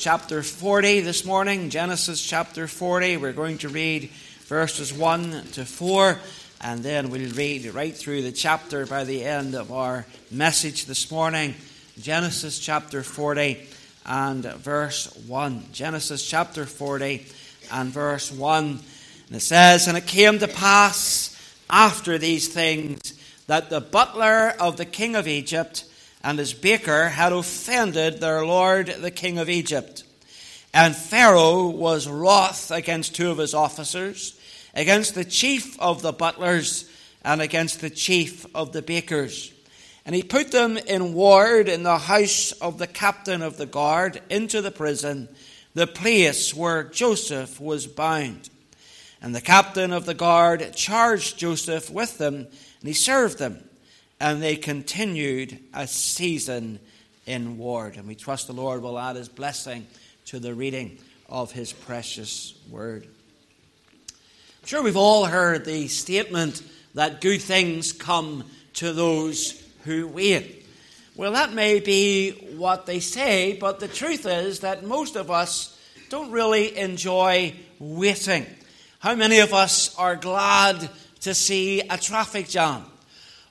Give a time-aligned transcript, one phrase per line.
[0.00, 3.18] chapter 40 this morning, Genesis chapter 40.
[3.18, 4.08] We're going to read
[4.46, 6.18] verses 1 to 4,
[6.62, 11.10] and then we'll read right through the chapter by the end of our message this
[11.10, 11.54] morning.
[12.00, 13.60] Genesis chapter 40
[14.06, 15.66] and verse 1.
[15.70, 17.26] Genesis chapter 40
[17.70, 18.64] and verse 1.
[18.64, 21.36] And it says, And it came to pass
[21.68, 23.12] after these things
[23.48, 25.84] that the butler of the king of Egypt
[26.22, 30.04] and his baker had offended their lord the king of Egypt.
[30.72, 34.38] And Pharaoh was wroth against two of his officers,
[34.74, 36.88] against the chief of the butlers,
[37.24, 39.52] and against the chief of the bakers.
[40.06, 44.22] And he put them in ward in the house of the captain of the guard
[44.30, 45.28] into the prison,
[45.74, 48.48] the place where Joseph was bound.
[49.20, 53.62] And the captain of the guard charged Joseph with them, and he served them
[54.20, 56.78] and they continued a season
[57.26, 57.96] in ward.
[57.96, 59.86] And we trust the Lord will add his blessing
[60.26, 60.98] to the reading
[61.28, 63.06] of his precious word.
[64.62, 66.62] I'm sure we've all heard the statement
[66.94, 70.66] that good things come to those who wait.
[71.16, 75.78] Well, that may be what they say, but the truth is that most of us
[76.10, 78.46] don't really enjoy waiting.
[78.98, 80.90] How many of us are glad
[81.20, 82.84] to see a traffic jam?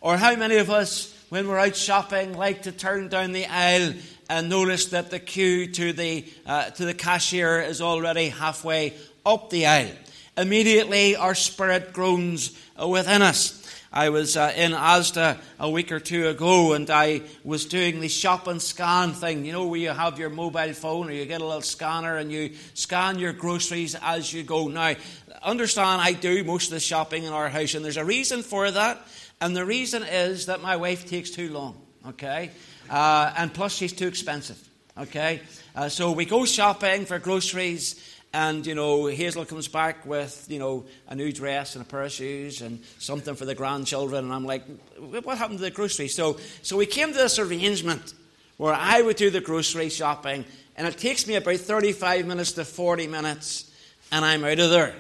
[0.02, 3.94] Or how many of us, when we're out shopping, like to turn down the aisle
[4.30, 8.94] and notice that the queue to the, uh, to the cashier is already halfway
[9.26, 9.92] up the aisle?
[10.38, 13.60] Immediately, our spirit groans within us.
[13.92, 18.08] I was uh, in Asda a week or two ago and I was doing the
[18.08, 19.46] shop and scan thing.
[19.46, 22.32] You know, where you have your mobile phone or you get a little scanner and
[22.32, 24.68] you scan your groceries as you go.
[24.68, 24.94] Now,
[25.42, 28.70] understand I do most of the shopping in our house and there's a reason for
[28.70, 29.02] that.
[29.42, 32.52] And the reason is that my wife takes too long, okay?
[32.90, 34.60] Uh, and plus, she's too expensive,
[34.98, 35.40] okay?
[35.76, 40.60] Uh, so we go shopping for groceries, and, you know, Hazel comes back with, you
[40.60, 44.26] know, a new dress and a pair of shoes and something for the grandchildren.
[44.26, 44.64] And I'm like,
[44.98, 46.14] what happened to the groceries?
[46.14, 48.14] So, so we came to this arrangement
[48.58, 50.44] where I would do the grocery shopping,
[50.76, 53.72] and it takes me about 35 minutes to 40 minutes,
[54.12, 54.96] and I'm out of there.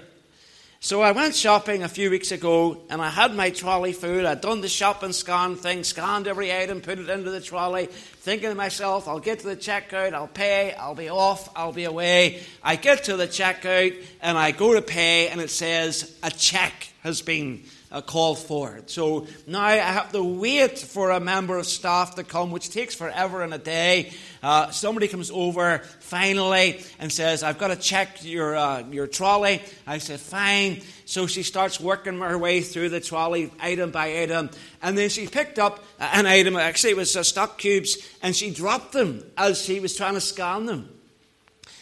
[0.82, 4.26] So I went shopping a few weeks ago and I had my trolley full.
[4.26, 7.88] I'd done the shop and scan thing, scanned every item, put it into the trolley,
[7.88, 11.84] thinking to myself, I'll get to the checkout, I'll pay, I'll be off, I'll be
[11.84, 12.44] away.
[12.64, 16.88] I get to the checkout and I go to pay and it says a check
[17.04, 18.90] has been uh, call for it.
[18.90, 22.94] So now I have to wait for a member of staff to come, which takes
[22.94, 24.14] forever and a day.
[24.44, 29.62] Uh, somebody comes over finally and says, I've got to check your, uh, your trolley.
[29.88, 30.82] I said, fine.
[31.06, 34.52] So she starts working her way through the trolley item by item.
[34.82, 38.52] And then she picked up an item, actually, it was uh, stock cubes, and she
[38.52, 40.90] dropped them as she was trying to scan them.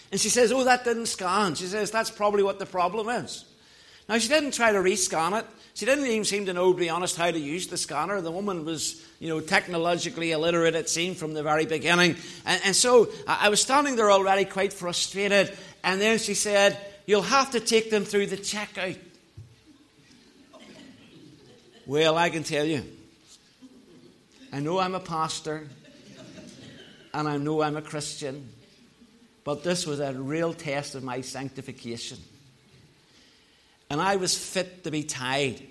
[0.09, 1.55] And she says, Oh, that didn't scan.
[1.55, 3.43] She says, That's probably what the problem is.
[4.09, 5.45] Now, she didn't try to rescan it.
[5.73, 8.19] She didn't even seem to know, to be honest, how to use the scanner.
[8.21, 12.15] The woman was, you know, technologically illiterate, it seemed, from the very beginning.
[12.45, 15.55] And, and so I was standing there already quite frustrated.
[15.83, 18.97] And then she said, You'll have to take them through the checkout.
[21.85, 22.83] Well, I can tell you,
[24.51, 25.67] I know I'm a pastor
[27.13, 28.49] and I know I'm a Christian,
[29.45, 32.17] but this was a real test of my sanctification.
[33.89, 35.61] And I was fit to be tied.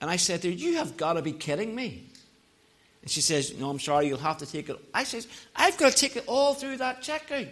[0.00, 2.04] And I said to her, You have got to be kidding me.
[3.02, 4.76] And she says, No, I'm sorry, you'll have to take it.
[4.92, 7.48] I says, I've got to take it all through that checkout.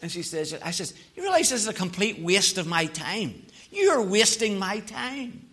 [0.00, 3.46] And she says, I says, You realize this is a complete waste of my time.
[3.70, 5.46] You're wasting my time.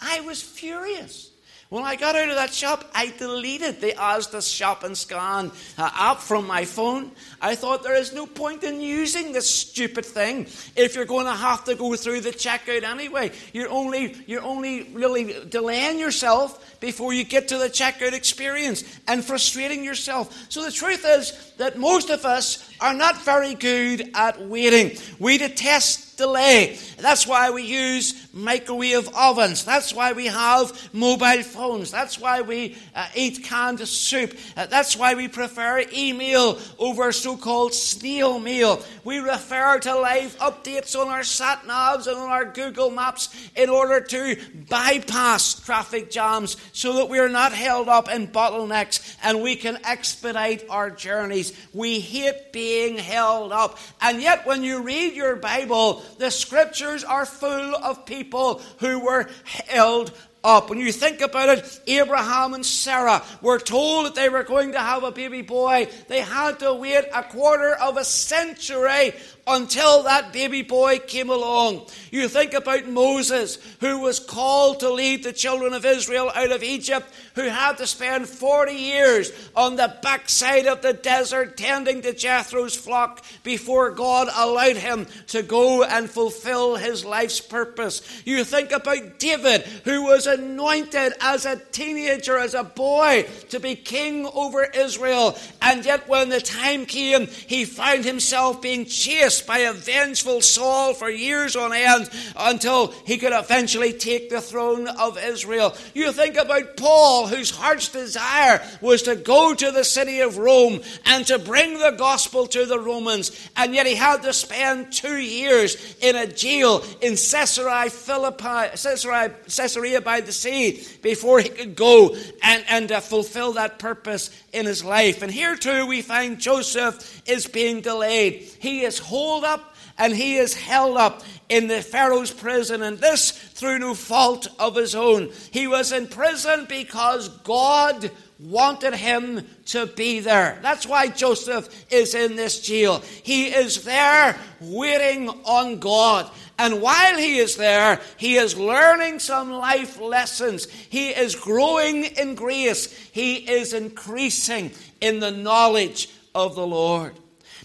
[0.00, 1.30] I was furious.
[1.68, 5.90] When I got out of that shop, I deleted the Asda Shop and Scan uh,
[5.94, 7.10] app from my phone.
[7.42, 11.34] I thought there is no point in using this stupid thing if you're going to
[11.34, 13.32] have to go through the checkout anyway.
[13.52, 19.24] You're only, you're only really delaying yourself before you get to the checkout experience and
[19.24, 20.46] frustrating yourself.
[20.48, 24.98] So the truth is that most of us are not very good at waiting.
[25.18, 26.78] We detest delay.
[26.98, 29.64] That's why we use microwave ovens.
[29.64, 31.90] That's why we have mobile phones.
[31.90, 34.36] That's why we uh, eat canned soup.
[34.56, 38.82] Uh, that's why we prefer email over so called snail mail.
[39.04, 43.70] We refer to live updates on our sat navs and on our Google Maps in
[43.70, 44.36] order to
[44.68, 50.64] bypass traffic jams so that we're not held up in bottlenecks and we can expedite
[50.68, 51.52] our journeys.
[51.72, 53.78] We hate being held up.
[54.00, 59.28] And yet, when you read your Bible, the scriptures are full of people who were
[59.44, 60.12] held
[60.42, 60.70] up.
[60.70, 64.78] When you think about it, Abraham and Sarah were told that they were going to
[64.78, 65.88] have a baby boy.
[66.08, 69.12] They had to wait a quarter of a century
[69.46, 71.86] until that baby boy came along.
[72.10, 76.64] You think about Moses, who was called to lead the children of Israel out of
[76.64, 77.06] Egypt,
[77.36, 82.74] who had to spend 40 years on the backside of the desert tending to Jethro's
[82.74, 88.02] flock before God allowed him to go and fulfill his life's purpose.
[88.24, 93.76] You think about David, who was anointed as a teenager, as a boy, to be
[93.76, 99.58] king over Israel, and yet when the time came, he found himself being chased by
[99.58, 105.18] a vengeful Saul for years on end until he could eventually take the throne of
[105.18, 105.74] Israel.
[105.94, 110.80] You think about Paul, whose heart's desire was to go to the city of Rome
[111.04, 115.16] and to bring the gospel to the Romans, and yet he had to spend two
[115.16, 121.76] years in a jail in Caesarea Philippi, Caesarea, Caesarea by the sea before he could
[121.76, 125.22] go and, and uh, fulfill that purpose in his life.
[125.22, 128.42] And here too we find Joseph is being delayed.
[128.58, 133.30] He is holed up and he is held up in the Pharaoh's prison, and this
[133.30, 135.30] through no fault of his own.
[135.52, 140.58] He was in prison because God wanted him to be there.
[140.60, 143.02] That's why Joseph is in this jail.
[143.22, 146.30] He is there waiting on God.
[146.58, 150.70] And while he is there, he is learning some life lessons.
[150.70, 152.92] He is growing in grace.
[153.12, 157.14] He is increasing in the knowledge of the Lord.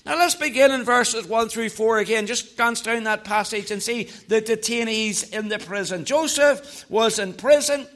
[0.06, 2.28] Now let's begin in verses 1 through 4 again.
[2.28, 6.06] Just glance down that passage and see the detainees in the prison.
[6.06, 7.88] Joseph was in prison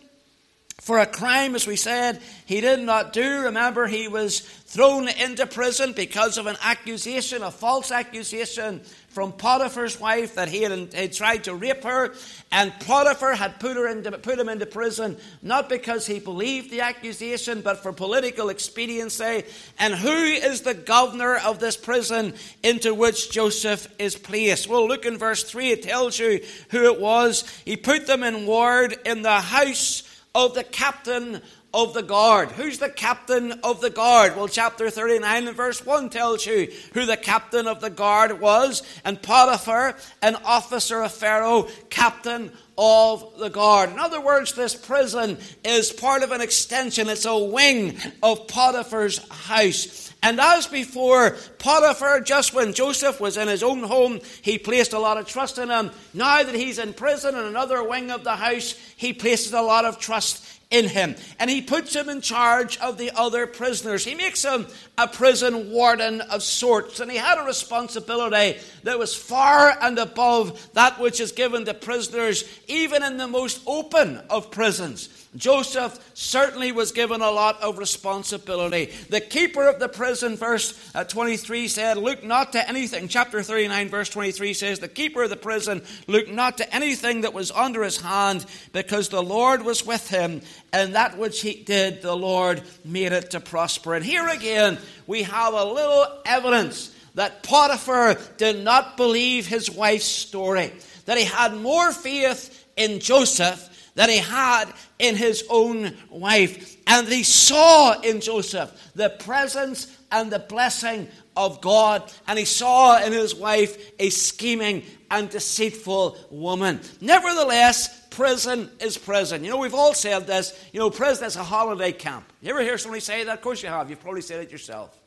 [0.86, 3.42] for a crime, as we said, he did not do.
[3.42, 8.82] Remember, he was thrown into prison because of an accusation, a false accusation
[9.16, 12.14] from Potiphar's wife that he had, had tried to rape her.
[12.52, 16.82] And Potiphar had put, her into, put him into prison not because he believed the
[16.82, 19.46] accusation, but for political expediency.
[19.80, 24.68] And who is the governor of this prison into which Joseph is placed?
[24.68, 26.42] Well, look in verse 3, it tells you
[26.72, 27.50] who it was.
[27.64, 30.04] He put them in ward in the house
[30.36, 31.42] of the captain
[31.76, 32.52] of the guard.
[32.52, 34.38] Who's the captain of the guard?
[34.38, 38.82] Well, chapter 39 and verse 1 tells you who the captain of the guard was.
[39.04, 43.92] And Potiphar, an officer of Pharaoh, captain of the guard.
[43.92, 49.18] In other words, this prison is part of an extension, it's a wing of Potiphar's
[49.30, 50.14] house.
[50.24, 55.00] And as before, Potiphar, just when Joseph was in his own home, he placed a
[55.00, 55.92] lot of trust in him.
[56.14, 59.86] Now that he's in prison in another wing of the house, he places a lot
[59.86, 61.16] of trust in him.
[61.40, 64.04] And he puts him in charge of the other prisoners.
[64.04, 64.68] He makes him
[64.98, 67.00] a prison warden of sorts.
[67.00, 71.74] And he had a responsibility that was far and above that which is given to
[71.74, 75.25] prisoners, even in the most open of prisons.
[75.36, 78.92] Joseph certainly was given a lot of responsibility.
[79.10, 83.08] The keeper of the prison, verse uh, 23 said, Look not to anything.
[83.08, 87.34] Chapter 39, verse 23 says, The keeper of the prison looked not to anything that
[87.34, 90.42] was under his hand, because the Lord was with him,
[90.72, 93.96] and that which he did, the Lord made it to prosper.
[93.96, 94.78] And here again,
[95.08, 100.72] we have a little evidence that Potiphar did not believe his wife's story,
[101.06, 104.66] that he had more faith in Joseph that he had
[105.00, 106.78] in his own wife.
[106.86, 112.12] And he saw in Joseph the presence and the blessing of God.
[112.28, 116.82] And he saw in his wife a scheming and deceitful woman.
[117.02, 119.44] Nevertheless, prison is prison.
[119.44, 120.58] You know, we've all said this.
[120.72, 122.32] You know, prison is a holiday camp.
[122.42, 123.38] You ever hear somebody say that?
[123.38, 123.90] Of course you have.
[123.90, 124.98] You've probably said it yourself.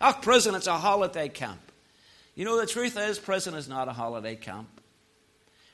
[0.00, 1.60] Oh, prison, it's a holiday camp.
[2.34, 4.68] You know, the truth is, prison is not a holiday camp.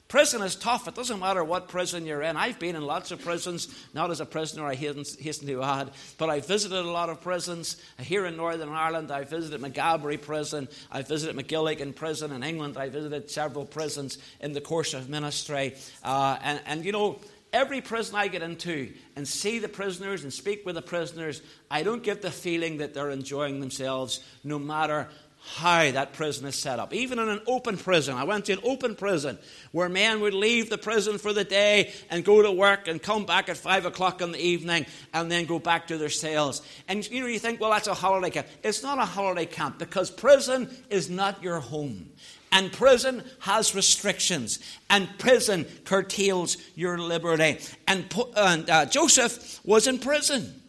[0.09, 0.87] Prison is tough.
[0.87, 2.37] It doesn't matter what prison you're in.
[2.37, 6.29] I've been in lots of prisons, not as a prisoner, I hasten to add, but
[6.29, 7.79] I visited a lot of prisons.
[7.99, 10.69] Here in Northern Ireland, I visited Maghaberry Prison.
[10.93, 12.33] I visited Magilligan Prison.
[12.33, 15.75] In England, I visited several prisons in the course of ministry.
[16.03, 17.19] Uh, and, and, you know,
[17.55, 21.83] every prison I get into and see the prisoners and speak with the prisoners, I
[21.83, 25.09] don't get the feeling that they're enjoying themselves no matter
[25.47, 26.95] how that prison is set up.
[26.95, 29.39] Even in an open prison, I went to an open prison
[29.73, 33.27] where men would leave the prison for the day and go to work and come
[33.27, 36.63] back at five o'clock in the evening and then go back to their cells.
[36.89, 38.47] And you know, you think, well, that's a holiday camp.
[38.63, 42.11] It's not a holiday camp because prison is not your home.
[42.51, 47.59] And prison has restrictions, and prison curtails your liberty.
[47.89, 48.05] And,
[48.37, 50.63] and uh, Joseph was in prison,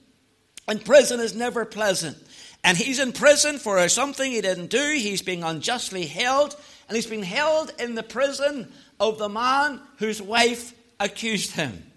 [0.68, 2.18] and prison is never pleasant.
[2.66, 4.96] And he's in prison for something he didn't do.
[4.98, 6.58] He's being unjustly held.
[6.90, 11.92] And he's been held in the prison of the man whose wife accused him.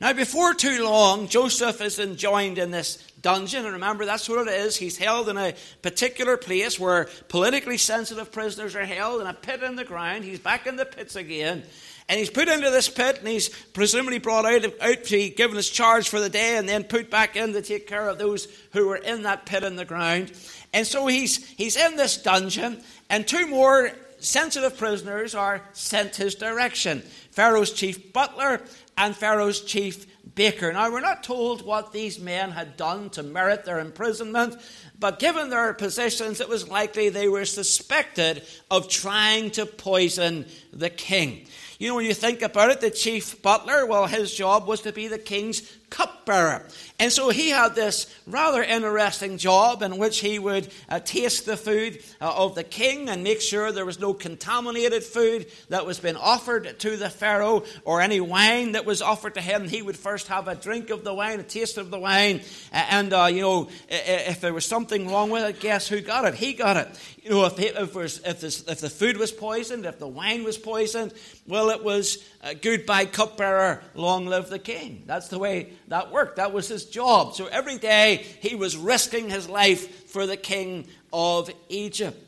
[0.00, 3.64] Now, before too long, Joseph is enjoined in this dungeon.
[3.64, 4.76] And remember, that's what it is.
[4.76, 9.62] He's held in a particular place where politically sensitive prisoners are held in a pit
[9.62, 10.24] in the ground.
[10.24, 11.62] He's back in the pits again.
[12.08, 15.56] And he's put into this pit and he's presumably brought out, out to be given
[15.56, 18.46] his charge for the day and then put back in to take care of those
[18.72, 20.32] who were in that pit in the ground.
[20.72, 26.34] And so he's, he's in this dungeon, and two more sensitive prisoners are sent his
[26.34, 28.62] direction Pharaoh's chief butler
[28.96, 30.72] and Pharaoh's chief baker.
[30.72, 34.56] Now, we're not told what these men had done to merit their imprisonment,
[34.98, 40.90] but given their positions, it was likely they were suspected of trying to poison the
[40.90, 41.46] king.
[41.78, 44.92] You know, when you think about it, the chief butler, well, his job was to
[44.92, 46.66] be the king's cupbearer.
[46.98, 51.56] And so he had this rather interesting job in which he would uh, taste the
[51.56, 56.00] food uh, of the king and make sure there was no contaminated food that was
[56.00, 59.68] being offered to the Pharaoh or any wine that was offered to him.
[59.68, 62.40] He would first have a drink of the wine, a taste of the wine.
[62.72, 66.34] And, uh, you know, if there was something wrong with it, guess who got it?
[66.34, 66.88] He got it.
[67.22, 70.44] You know, if, if, was, if, this, if the food was poisoned, if the wine
[70.44, 71.12] was poisoned,
[71.46, 75.02] well, it was uh, goodbye, cupbearer, long live the king.
[75.06, 76.36] That's the way that worked.
[76.36, 77.34] That was his job.
[77.34, 82.22] So every day he was risking his life for the king of Egypt.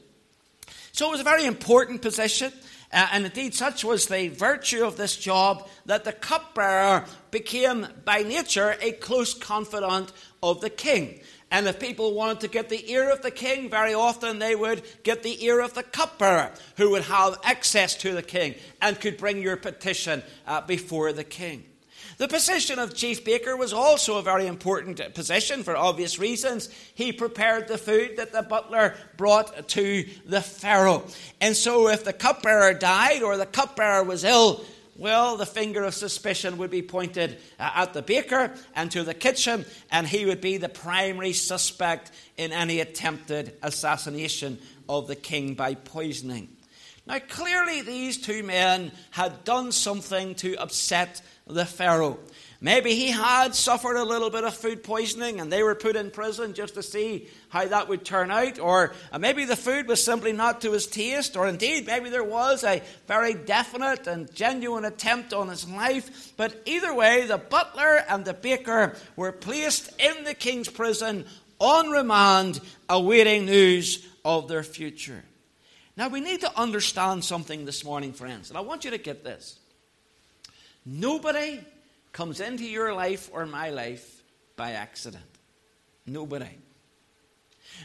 [0.90, 2.52] So it was a very important position.
[2.92, 8.22] Uh, and indeed, such was the virtue of this job that the cupbearer became, by
[8.22, 11.20] nature, a close confidant of the king.
[11.50, 14.82] And if people wanted to get the ear of the king, very often they would
[15.02, 19.16] get the ear of the cupbearer, who would have access to the king and could
[19.16, 21.64] bring your petition uh, before the king.
[22.18, 26.68] The position of chief baker was also a very important position for obvious reasons.
[26.94, 31.06] He prepared the food that the butler brought to the Pharaoh.
[31.40, 34.64] And so, if the cupbearer died or the cupbearer was ill,
[34.98, 39.14] well, the finger of suspicion would be pointed uh, at the baker and to the
[39.14, 45.54] kitchen, and he would be the primary suspect in any attempted assassination of the king
[45.54, 46.48] by poisoning.
[47.06, 52.18] Now, clearly, these two men had done something to upset the Pharaoh.
[52.60, 56.10] Maybe he had suffered a little bit of food poisoning and they were put in
[56.10, 58.58] prison just to see how that would turn out.
[58.58, 61.36] Or uh, maybe the food was simply not to his taste.
[61.36, 66.32] Or indeed, maybe there was a very definite and genuine attempt on his life.
[66.36, 71.26] But either way, the butler and the baker were placed in the king's prison
[71.60, 75.22] on remand, awaiting news of their future.
[75.96, 78.50] Now, we need to understand something this morning, friends.
[78.50, 79.58] And I want you to get this.
[80.84, 81.60] Nobody
[82.18, 84.24] comes into your life or my life
[84.56, 85.22] by accident.
[86.04, 86.58] Nobody.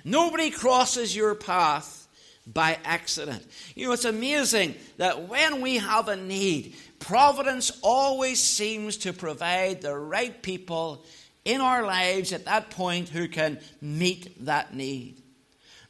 [0.04, 2.08] Nobody crosses your path
[2.48, 3.46] by accident.
[3.76, 9.84] You know, it's amazing that when we have a need, providence always seems to provide
[9.84, 11.06] the right people
[11.46, 15.22] in our lives at that point who can meet that need.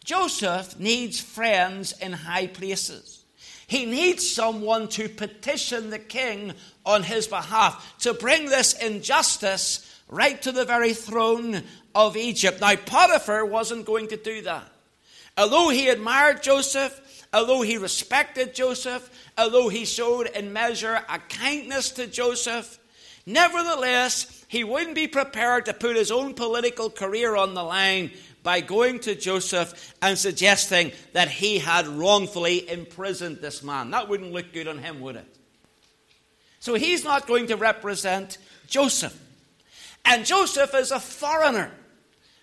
[0.03, 3.23] Joseph needs friends in high places.
[3.67, 6.53] He needs someone to petition the king
[6.86, 11.63] on his behalf, to bring this injustice right to the very throne
[11.96, 12.62] of Egypt.
[12.62, 14.70] Now, Potiphar wasn't going to do that.
[15.38, 21.91] Although he admired Joseph, although he respected Joseph, although he showed in measure a kindness
[21.91, 22.77] to Joseph,
[23.25, 28.12] nevertheless, he wouldn't be prepared to put his own political career on the line
[28.43, 33.91] by going to Joseph and suggesting that he had wrongfully imprisoned this man.
[33.91, 35.38] That wouldn't look good on him, would it?
[36.59, 39.17] So he's not going to represent Joseph.
[40.05, 41.71] And Joseph is a foreigner.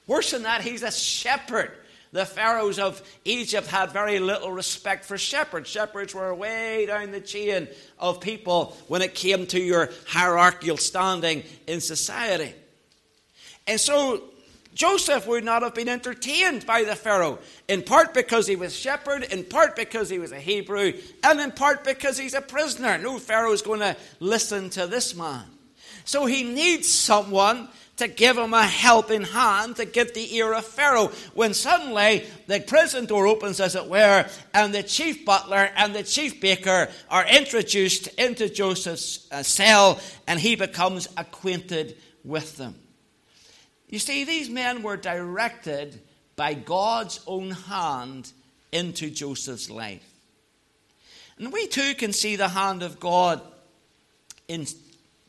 [0.06, 1.72] Worse than that, he's a shepherd.
[2.12, 5.70] The pharaohs of Egypt had very little respect for shepherds.
[5.70, 11.44] Shepherds were way down the chain of people when it came to your hierarchical standing
[11.68, 12.52] in society.
[13.68, 14.24] And so
[14.74, 19.24] Joseph would not have been entertained by the Pharaoh, in part because he was shepherd,
[19.24, 20.92] in part because he was a Hebrew,
[21.24, 22.96] and in part because he's a prisoner.
[22.98, 25.44] No Pharaoh is going to listen to this man.
[26.04, 27.68] So he needs someone
[28.00, 31.08] to give him a helping hand to get the ear of Pharaoh.
[31.34, 36.02] When suddenly the prison door opens, as it were, and the chief butler and the
[36.02, 42.74] chief baker are introduced into Joseph's uh, cell, and he becomes acquainted with them.
[43.90, 46.00] You see, these men were directed
[46.36, 48.32] by God's own hand
[48.72, 50.06] into Joseph's life.
[51.38, 53.42] And we too can see the hand of God
[54.46, 54.66] in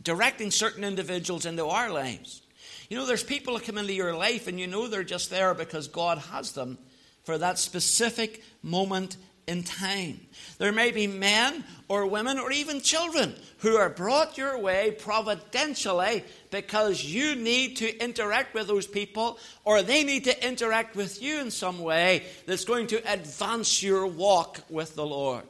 [0.02, 2.42] directing certain individuals into our lives.
[2.90, 5.54] You know, there's people that come into your life and you know they're just there
[5.54, 6.78] because God has them
[7.24, 9.18] for that specific moment
[9.52, 10.20] in time.
[10.58, 16.24] There may be men or women or even children who are brought your way providentially
[16.50, 21.42] because you need to interact with those people or they need to interact with you
[21.42, 25.44] in some way that's going to advance your walk with the Lord.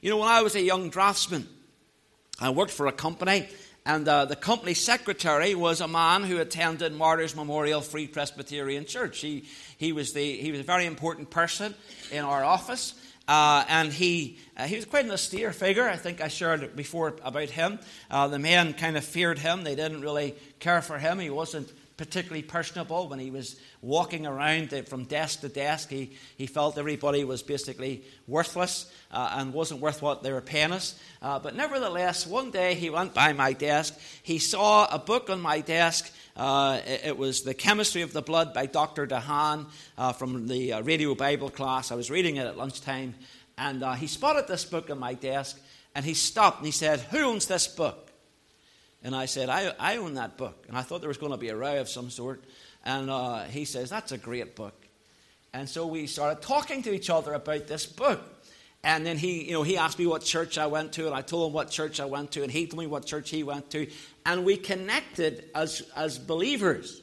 [0.00, 1.46] You know, when I was a young draftsman,
[2.40, 3.48] I worked for a company
[3.86, 9.20] and uh, the company secretary was a man who attended Martyrs Memorial Free Presbyterian Church.
[9.20, 9.44] He,
[9.76, 11.74] he, was, the, he was a very important person
[12.10, 12.94] in our office.
[13.28, 15.86] Uh, and he, uh, he was quite an austere figure.
[15.86, 17.78] I think I shared before about him.
[18.10, 19.64] Uh, the men kind of feared him.
[19.64, 21.18] They didn't really care for him.
[21.18, 25.90] He wasn't particularly personable when he was walking around from desk to desk.
[25.90, 30.72] He, he felt everybody was basically worthless uh, and wasn't worth what they were paying
[30.72, 30.98] us.
[31.22, 33.98] Uh, but nevertheless, one day he went by my desk.
[34.22, 36.12] He saw a book on my desk.
[36.36, 39.06] Uh, it, it, was The Chemistry of the Blood by Dr.
[39.06, 41.92] DeHaan uh, from the uh, radio Bible class.
[41.92, 43.14] I was reading it at lunchtime.
[43.56, 45.60] And uh, he spotted this book on my desk
[45.94, 48.03] and he stopped and he said, Who owns this book?
[49.04, 50.64] And I said, I, I own that book.
[50.66, 52.42] And I thought there was going to be a row of some sort.
[52.84, 54.74] And uh, he says, That's a great book.
[55.52, 58.20] And so we started talking to each other about this book.
[58.82, 61.22] And then he, you know, he asked me what church I went to, and I
[61.22, 63.70] told him what church I went to, and he told me what church he went
[63.70, 63.88] to.
[64.26, 67.00] And we connected as, as believers.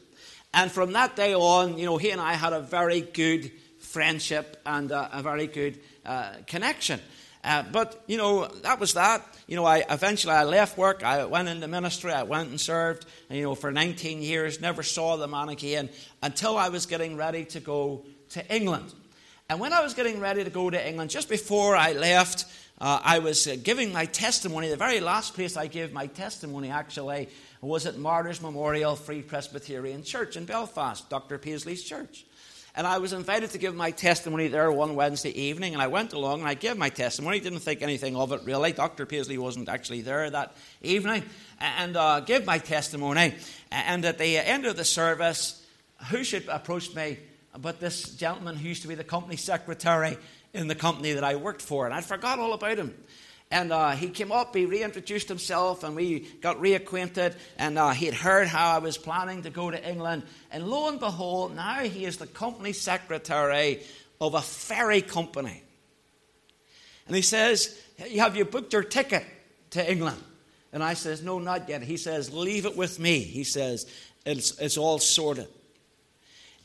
[0.53, 4.61] And from that day on, you know, he and I had a very good friendship
[4.65, 6.99] and uh, a very good uh, connection.
[7.43, 9.25] Uh, but, you know, that was that.
[9.47, 11.03] You know, I eventually I left work.
[11.03, 12.11] I went into ministry.
[12.11, 14.61] I went and served, you know, for 19 years.
[14.61, 15.89] Never saw the man again
[16.21, 18.93] until I was getting ready to go to England.
[19.49, 22.45] And when I was getting ready to go to England, just before I left,
[22.79, 24.69] uh, I was uh, giving my testimony.
[24.69, 27.29] The very last place I gave my testimony, actually,
[27.59, 31.37] was at Martyrs Memorial Free Presbyterian Church in Belfast, Dr.
[31.37, 32.25] Paisley's church.
[32.75, 36.13] And I was invited to give my testimony there one Wednesday evening, and I went
[36.13, 37.39] along and I gave my testimony.
[37.39, 38.71] Didn't think anything of it really.
[38.71, 39.05] Dr.
[39.05, 41.23] Paisley wasn't actually there that evening,
[41.59, 43.35] and uh, gave my testimony.
[43.71, 45.65] And at the end of the service,
[46.09, 47.17] who should approach me
[47.57, 50.17] but this gentleman who used to be the company secretary
[50.53, 52.93] in the company that I worked for, and I forgot all about him.
[53.51, 57.35] And uh, he came up, he reintroduced himself, and we got reacquainted.
[57.57, 60.23] And uh, he had heard how I was planning to go to England.
[60.51, 63.81] And lo and behold, now he is the company secretary
[64.21, 65.63] of a ferry company.
[67.07, 67.77] And he says,
[68.17, 69.25] Have you booked your ticket
[69.71, 70.23] to England?
[70.71, 71.81] And I says, No, not yet.
[71.81, 73.19] He says, Leave it with me.
[73.19, 73.85] He says,
[74.25, 75.47] It's, it's all sorted.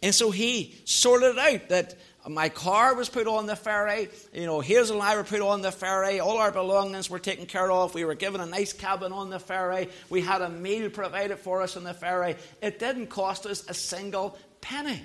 [0.02, 1.94] And so he sorted out that
[2.28, 4.08] my car was put on the ferry.
[4.32, 6.20] You know, Hazel and I were put on the ferry.
[6.20, 7.94] All our belongings were taken care of.
[7.94, 9.88] We were given a nice cabin on the ferry.
[10.10, 12.36] We had a meal provided for us on the ferry.
[12.60, 15.02] It didn't cost us a single penny.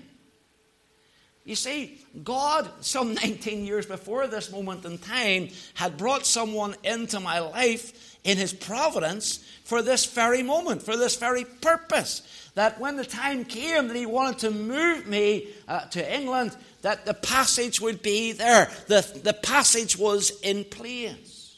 [1.43, 7.19] You see, God, some 19 years before this moment in time, had brought someone into
[7.19, 12.21] my life in His providence for this very moment, for this very purpose.
[12.55, 17.05] That when the time came that He wanted to move me uh, to England, that
[17.05, 18.71] the passage would be there.
[18.87, 21.57] The, the passage was in place.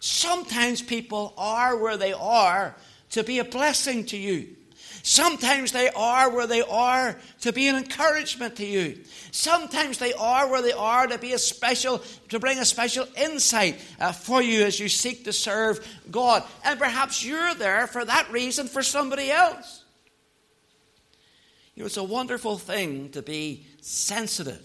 [0.00, 2.76] Sometimes people are where they are
[3.10, 4.48] to be a blessing to you.
[5.02, 9.04] Sometimes they are where they are to be an encouragement to you.
[9.32, 13.78] Sometimes they are where they are to be a special, to bring a special insight
[14.00, 16.42] uh, for you as you seek to serve God.
[16.64, 19.83] And perhaps you're there for that reason for somebody else.
[21.74, 24.62] You know, it's a wonderful thing to be sensitive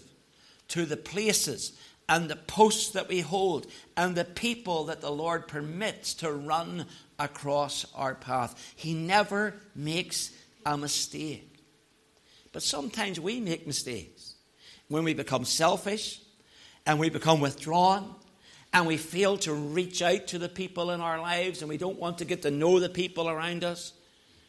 [0.68, 1.72] to the places
[2.08, 6.86] and the posts that we hold and the people that the Lord permits to run
[7.18, 8.74] across our path.
[8.76, 10.30] He never makes
[10.64, 11.46] a mistake.
[12.52, 14.34] But sometimes we make mistakes
[14.88, 16.20] when we become selfish
[16.86, 18.14] and we become withdrawn
[18.72, 21.98] and we fail to reach out to the people in our lives and we don't
[21.98, 23.92] want to get to know the people around us.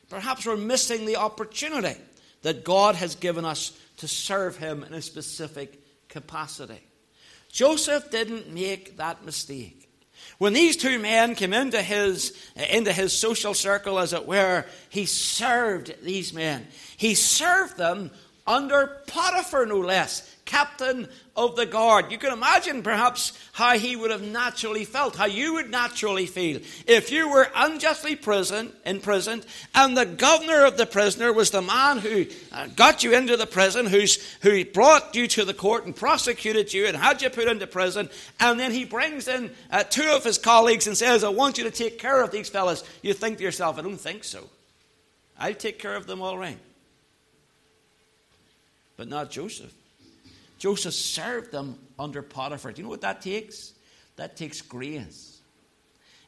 [0.09, 1.95] Perhaps we're missing the opportunity
[2.41, 6.81] that God has given us to serve Him in a specific capacity.
[7.51, 9.89] Joseph didn't make that mistake.
[10.37, 12.35] When these two men came into his,
[12.69, 16.67] into his social circle, as it were, he served these men.
[16.97, 18.11] He served them
[18.47, 22.11] under Potiphar, no less captain of the guard.
[22.11, 26.59] You can imagine perhaps how he would have naturally felt, how you would naturally feel
[26.85, 31.99] if you were unjustly prison, imprisoned and the governor of the prisoner was the man
[31.99, 35.95] who uh, got you into the prison, who's, who brought you to the court and
[35.95, 38.09] prosecuted you and had you put into prison,
[38.41, 41.63] and then he brings in uh, two of his colleagues and says, I want you
[41.63, 42.83] to take care of these fellas.
[43.01, 44.49] You think to yourself, I don't think so.
[45.39, 46.57] I'll take care of them all right.
[49.01, 49.73] But not Joseph.
[50.59, 52.71] Joseph served them under Potiphar.
[52.71, 53.73] Do you know what that takes?
[54.15, 55.39] That takes grace.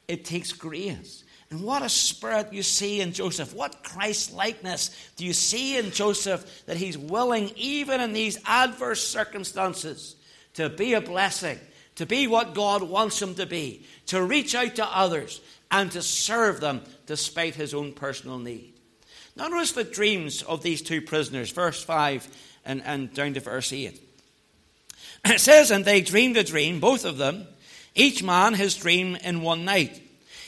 [0.07, 1.23] It takes grace.
[1.51, 3.53] And what a spirit you see in Joseph.
[3.53, 9.07] What Christ likeness do you see in Joseph that he's willing, even in these adverse
[9.07, 10.15] circumstances,
[10.55, 11.59] to be a blessing,
[11.97, 16.01] to be what God wants him to be, to reach out to others, and to
[16.01, 18.73] serve them despite his own personal need.
[19.35, 22.27] Now, notice the dreams of these two prisoners, verse 5
[22.65, 23.99] and, and down to verse 8.
[25.25, 27.47] It says, And they dreamed a dream, both of them,
[27.95, 30.01] each man his dream in one night.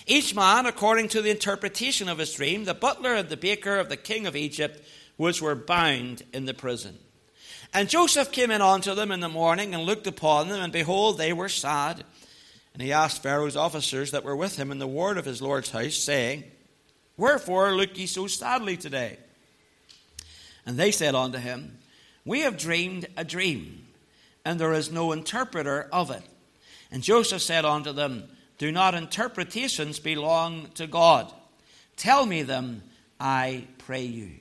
[0.08, 3.89] Each man according to the interpretation of his dream, the butler and the baker of
[3.89, 4.86] the king of Egypt,
[5.17, 6.99] which were bound in the prison.
[7.73, 11.17] And Joseph came in unto them in the morning and looked upon them, and behold,
[11.17, 12.04] they were sad.
[12.73, 15.71] And he asked Pharaoh's officers that were with him in the ward of his lord's
[15.71, 16.43] house, saying,
[17.17, 19.17] Wherefore look ye so sadly today?
[20.65, 21.80] And they said unto him,
[22.26, 23.86] We have dreamed a dream,
[24.44, 26.24] and there is no interpreter of it.
[26.92, 31.32] And Joseph said unto them, do not interpretations belong to God?
[31.98, 32.84] Tell me them,
[33.20, 34.32] I pray you.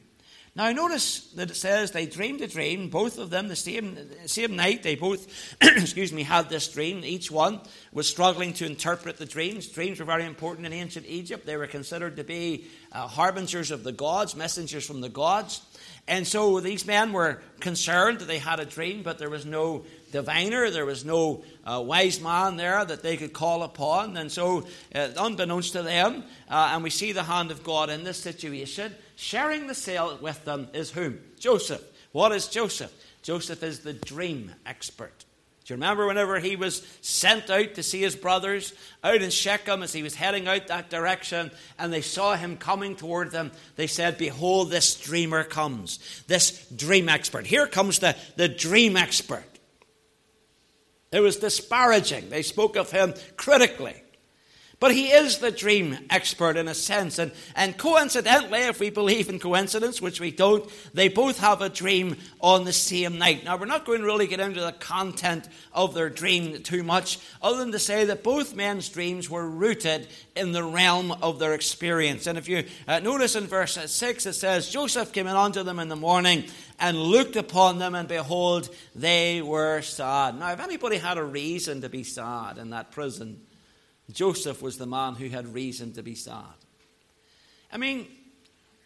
[0.56, 4.54] Now, notice that it says they dreamed a dream, both of them the same, same
[4.54, 4.84] night.
[4.84, 5.26] They both,
[5.60, 7.04] excuse me, had this dream.
[7.04, 7.60] Each one
[7.92, 9.66] was struggling to interpret the dreams.
[9.66, 11.44] Dreams were very important in ancient Egypt.
[11.44, 15.60] They were considered to be uh, harbingers of the gods, messengers from the gods.
[16.06, 19.84] And so these men were concerned that they had a dream, but there was no
[20.12, 24.16] diviner, there was no uh, wise man there that they could call upon.
[24.16, 28.04] And so, uh, unbeknownst to them, uh, and we see the hand of God in
[28.04, 31.20] this situation, sharing the cell with them is whom?
[31.38, 31.82] Joseph.
[32.12, 32.92] What is Joseph?
[33.22, 35.24] Joseph is the dream expert.
[35.64, 39.82] Do you remember whenever he was sent out to see his brothers out in Shechem
[39.82, 43.50] as he was heading out that direction and they saw him coming toward them?
[43.76, 47.46] They said, Behold, this dreamer comes, this dream expert.
[47.46, 49.42] Here comes the, the dream expert.
[51.10, 52.28] It was disparaging.
[52.28, 54.03] They spoke of him critically.
[54.84, 57.18] But he is the dream expert in a sense.
[57.18, 61.70] And, and coincidentally, if we believe in coincidence, which we don't, they both have a
[61.70, 63.44] dream on the same night.
[63.44, 67.18] Now, we're not going to really get into the content of their dream too much,
[67.40, 71.54] other than to say that both men's dreams were rooted in the realm of their
[71.54, 72.26] experience.
[72.26, 75.78] And if you uh, notice in verse 6, it says, Joseph came in unto them
[75.78, 76.44] in the morning
[76.78, 80.38] and looked upon them, and behold, they were sad.
[80.38, 83.40] Now, if anybody had a reason to be sad in that prison,
[84.12, 86.54] Joseph was the man who had reason to be sad.
[87.72, 88.06] I mean,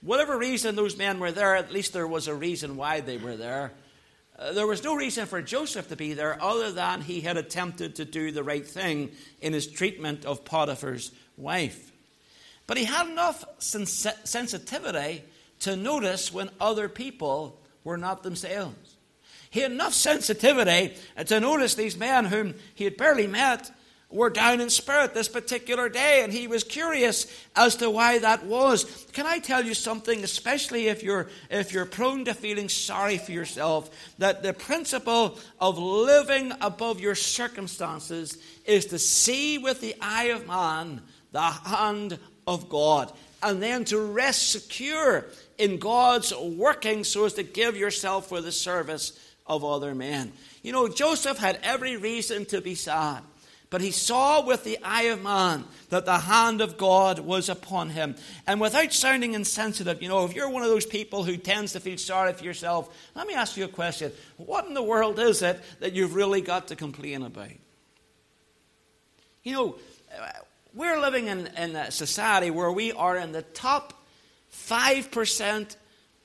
[0.03, 3.37] whatever reason those men were there, at least there was a reason why they were
[3.37, 3.73] there.
[4.39, 7.97] Uh, there was no reason for Joseph to be there other than he had attempted
[7.97, 11.93] to do the right thing in his treatment of Potiphar's wife.
[12.67, 15.25] But he had enough sens- sensitivity
[15.61, 18.97] to notice when other people were not themselves.
[19.51, 20.95] He had enough sensitivity
[21.27, 23.71] to notice these men whom he had barely met
[24.11, 28.45] were down in spirit this particular day, and he was curious as to why that
[28.47, 29.07] was.
[29.13, 33.33] Can I tell you something, especially if you're if you're prone to feeling sorry for
[33.33, 40.27] yourself, that the principle of living above your circumstances is to see with the eye
[40.27, 45.27] of man the hand of God, and then to rest secure
[45.59, 50.33] in God's working so as to give yourself for the service of other men.
[50.63, 53.23] You know, Joseph had every reason to be sad.
[53.71, 57.91] But he saw with the eye of man that the hand of God was upon
[57.91, 58.17] him.
[58.47, 61.81] And without sounding insensitive, you know, if you're one of those people who tends to
[61.81, 64.11] feel sorry for yourself, let me ask you a question.
[64.39, 67.51] What in the world is it that you've really got to complain about?
[69.43, 69.75] You know,
[70.73, 73.93] we're living in, in a society where we are in the top
[74.53, 75.77] 5%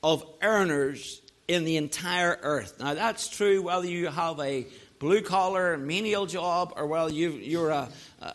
[0.01, 2.79] of earners in the entire earth.
[2.79, 4.65] Now, that's true whether you have a
[5.03, 7.89] blue collar, menial job, or well, you, are a,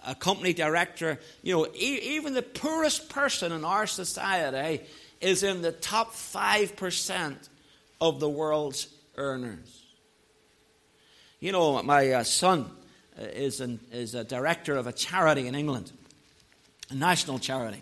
[0.08, 1.18] a, company director.
[1.42, 4.84] You know, e- even the poorest person in our society
[5.18, 7.36] is in the top 5%
[8.02, 9.82] of the world's earners.
[11.40, 12.70] You know, my uh, son
[13.18, 15.90] uh, is, an, is a director of a charity in England,
[16.90, 17.80] a national charity.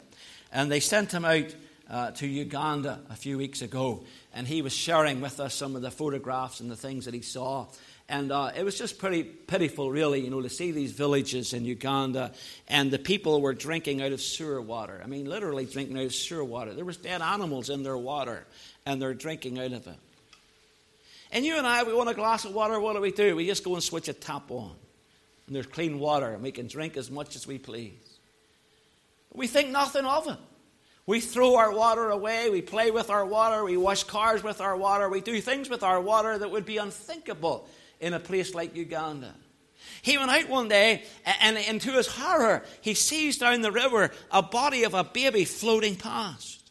[0.53, 1.53] And they sent him out
[1.91, 5.83] uh, to Uganda a few weeks ago, and he was sharing with us some of
[5.83, 7.67] the photographs and the things that he saw.
[8.09, 11.65] And uh, it was just pretty pitiful, really, you know, to see these villages in
[11.65, 12.33] Uganda
[12.69, 15.01] and the people were drinking out of sewer water.
[15.03, 16.73] I mean, literally drinking out of sewer water.
[16.73, 18.47] There was dead animals in their water
[18.85, 19.99] and they're drinking out of it.
[21.33, 23.35] And you and I, we want a glass of water, what do we do?
[23.35, 24.77] We just go and switch a tap on.
[25.49, 28.19] And there's clean water and we can drink as much as we please.
[29.35, 30.39] We think nothing of it.
[31.07, 34.77] We throw our water away, we play with our water, we wash cars with our
[34.77, 37.69] water, we do things with our water that would be unthinkable
[38.01, 39.35] in a place like Uganda.
[40.03, 41.05] He went out one day,
[41.41, 45.45] and, and to his horror, he sees down the river a body of a baby
[45.45, 46.71] floating past.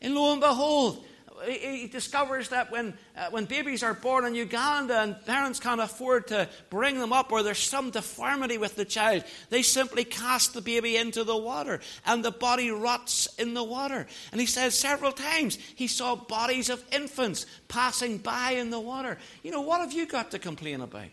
[0.00, 1.04] And lo and behold,
[1.46, 6.28] he discovers that when, uh, when babies are born in Uganda and parents can't afford
[6.28, 10.60] to bring them up or there's some deformity with the child, they simply cast the
[10.60, 14.06] baby into the water and the body rots in the water.
[14.32, 19.18] And he says several times he saw bodies of infants passing by in the water.
[19.42, 21.08] You know, what have you got to complain about?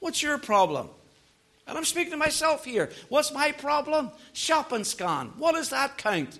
[0.00, 0.90] What's your problem?
[1.66, 2.90] And I'm speaking to myself here.
[3.08, 4.10] What's my problem?
[4.34, 5.28] Shop and scan.
[5.38, 6.38] What does that count?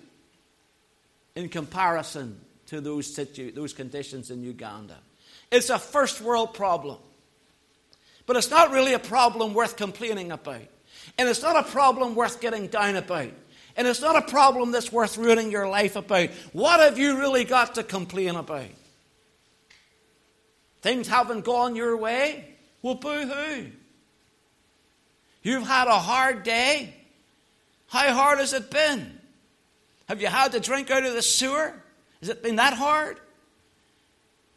[1.34, 4.96] In comparison to those, situ- those conditions in Uganda.
[5.50, 6.98] It's a first world problem.
[8.26, 10.62] But it's not really a problem worth complaining about.
[11.18, 13.30] And it's not a problem worth getting down about.
[13.76, 16.30] And it's not a problem that's worth ruining your life about.
[16.52, 18.66] What have you really got to complain about?
[20.80, 22.44] Things haven't gone your way?
[22.82, 23.70] Well, boo hoo.
[25.42, 26.94] You've had a hard day.
[27.88, 29.20] How hard has it been?
[30.08, 31.74] Have you had to drink out of the sewer?
[32.20, 33.18] Has it been that hard?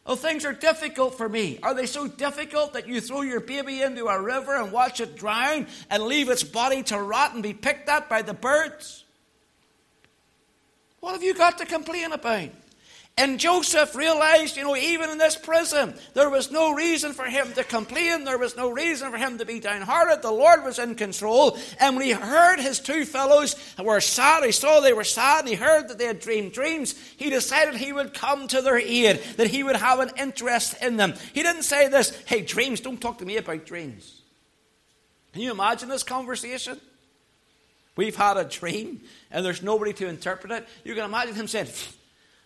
[0.05, 1.59] Oh, things are difficult for me.
[1.61, 5.17] Are they so difficult that you throw your baby into a river and watch it
[5.17, 9.03] drown and leave its body to rot and be picked at by the birds?
[11.01, 12.49] What have you got to complain about?
[13.19, 17.51] And Joseph realized, you know, even in this prison, there was no reason for him
[17.53, 18.25] to complain.
[18.25, 20.21] There was no reason for him to be downhearted.
[20.21, 21.57] The Lord was in control.
[21.79, 25.49] And when he heard his two fellows were sad, he saw they were sad, and
[25.49, 29.19] he heard that they had dreamed dreams, he decided he would come to their aid,
[29.37, 31.15] that he would have an interest in them.
[31.33, 34.21] He didn't say this, hey, dreams, don't talk to me about dreams.
[35.33, 36.79] Can you imagine this conversation?
[37.95, 39.01] We've had a dream,
[39.31, 40.67] and there's nobody to interpret it.
[40.83, 41.67] You can imagine him saying,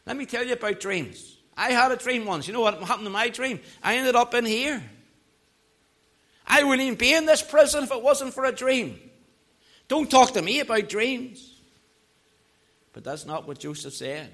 [0.06, 1.38] let me tell you about dreams.
[1.56, 2.48] I had a dream once.
[2.48, 3.60] You know what happened to my dream?
[3.84, 4.82] I ended up in here.
[6.48, 9.00] I wouldn't even be in this prison if it wasn't for a dream.
[9.88, 11.54] Don't talk to me about dreams.
[12.94, 14.34] But that's not what Joseph said.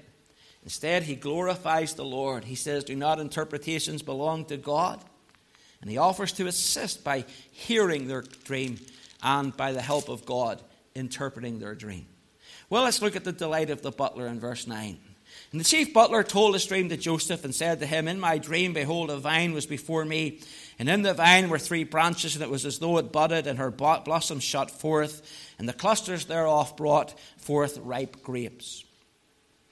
[0.64, 2.44] Instead, he glorifies the Lord.
[2.44, 5.02] He says, Do not interpretations belong to God?
[5.80, 8.78] And he offers to assist by hearing their dream
[9.22, 10.60] and by the help of God
[10.94, 12.06] interpreting their dream.
[12.68, 14.98] Well, let's look at the delight of the butler in verse 9.
[15.50, 18.36] And the chief butler told his dream to Joseph and said to him, In my
[18.36, 20.40] dream, behold, a vine was before me,
[20.78, 23.58] and in the vine were three branches, and it was as though it budded, and
[23.58, 25.22] her blossoms shot forth,
[25.58, 28.84] and the clusters thereof brought forth ripe grapes.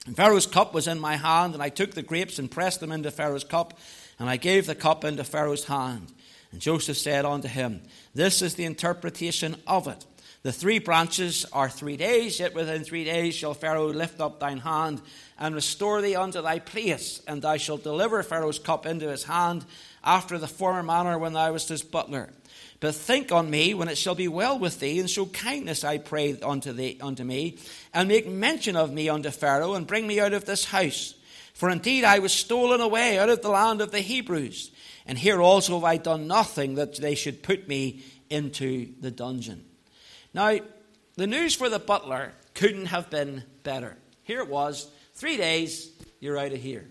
[0.07, 2.91] And Pharaoh's cup was in my hand, and I took the grapes and pressed them
[2.91, 3.77] into Pharaoh's cup,
[4.17, 6.11] and I gave the cup into Pharaoh's hand.
[6.51, 7.83] And Joseph said unto him,
[8.15, 10.05] This is the interpretation of it.
[10.43, 14.59] The three branches are three days, yet within three days shall Pharaoh lift up thine
[14.59, 15.01] hand
[15.37, 19.65] and restore thee unto thy place, and thou shalt deliver Pharaoh's cup into his hand
[20.03, 22.29] after the former manner when thou wast his butler.
[22.79, 25.97] But think on me when it shall be well with thee, and show kindness, I
[25.97, 27.57] pray, unto thee unto me,
[27.93, 31.15] and make mention of me unto Pharaoh, and bring me out of this house.
[31.53, 34.69] For indeed I was stolen away out of the land of the Hebrews,
[35.07, 39.66] and here also have I done nothing that they should put me into the dungeon.
[40.37, 40.59] Now,
[41.15, 43.97] the news for the butler couldn't have been better.
[44.21, 46.85] Here it was Three days, you're out of here.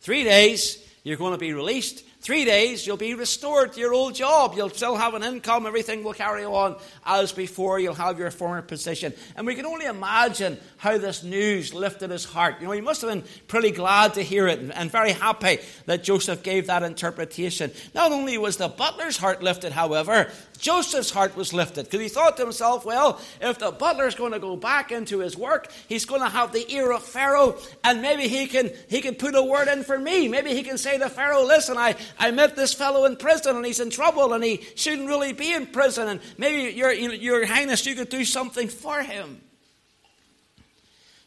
[0.00, 2.04] Three days, you're going to be released.
[2.20, 4.54] Three days, you'll be restored to your old job.
[4.56, 5.66] You'll still have an income.
[5.66, 7.80] Everything will carry on as before.
[7.80, 9.12] You'll have your former position.
[9.34, 12.60] And we can only imagine how this news lifted his heart.
[12.60, 16.04] You know, he must have been pretty glad to hear it and very happy that
[16.04, 17.72] Joseph gave that interpretation.
[17.92, 22.36] Not only was the butler's heart lifted, however, Joseph's heart was lifted because he thought
[22.36, 26.20] to himself, well, if the butler's going to go back into his work, he's going
[26.20, 29.68] to have the ear of Pharaoh, and maybe he can he can put a word
[29.68, 30.28] in for me.
[30.28, 33.66] Maybe he can say to Pharaoh, listen, I, I met this fellow in prison and
[33.66, 37.84] he's in trouble and he shouldn't really be in prison, and maybe your, your Highness,
[37.86, 39.40] you could do something for him.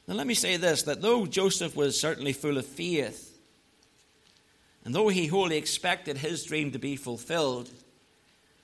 [0.07, 3.37] Now, let me say this that though Joseph was certainly full of faith,
[4.85, 7.69] and though he wholly expected his dream to be fulfilled,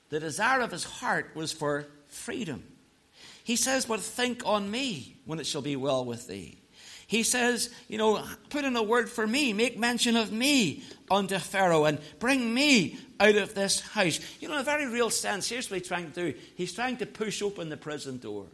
[0.09, 2.63] the desire of his heart was for freedom.
[3.43, 6.57] He says, But think on me when it shall be well with thee.
[7.07, 11.37] He says, You know, put in a word for me, make mention of me unto
[11.39, 14.19] Pharaoh, and bring me out of this house.
[14.39, 16.97] You know, in a very real sense, here's what he's trying to do he's trying
[16.97, 18.45] to push open the prison door.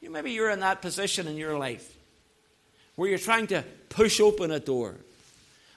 [0.00, 1.96] You, know, maybe you're in that position in your life
[2.94, 4.96] where you're trying to push open a door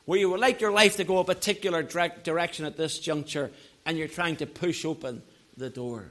[0.05, 3.51] where you would like your life to go a particular direction at this juncture
[3.85, 5.21] and you're trying to push open
[5.57, 6.07] the door.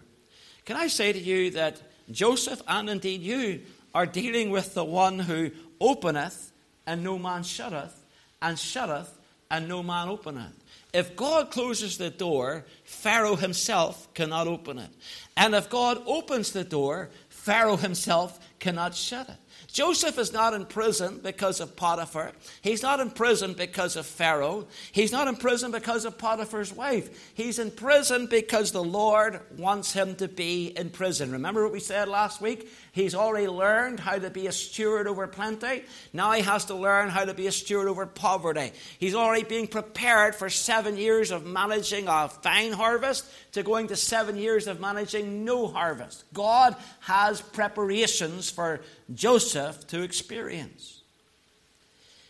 [0.65, 3.63] Can I say to you that Joseph and indeed you
[3.95, 5.51] are dealing with the one who
[5.81, 6.53] openeth
[6.87, 7.97] and no man shutteth,
[8.43, 9.17] and shutteth
[9.51, 10.55] and no man openeth?
[10.93, 14.91] If God closes the door, Pharaoh himself cannot open it.
[15.37, 19.37] And if God opens the door, Pharaoh himself cannot shut it.
[19.73, 22.33] Joseph is not in prison because of Potiphar.
[22.63, 24.67] He's not in prison because of Pharaoh.
[24.93, 27.33] He's not in prison because of Potiphar's wife.
[27.35, 31.33] He's in prison because the Lord wants him to be in prison.
[31.33, 32.69] Remember what we said last week?
[32.93, 35.85] He's already learned how to be a steward over plenty.
[36.13, 38.73] Now he has to learn how to be a steward over poverty.
[38.99, 43.97] He's already being prepared for seven years of managing a fine harvest to going to
[43.97, 46.25] seven years of managing no harvest.
[46.33, 48.81] God has preparations for
[49.15, 51.03] Joseph to experience.